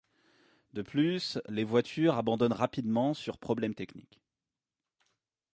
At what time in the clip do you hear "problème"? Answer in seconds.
3.37-3.75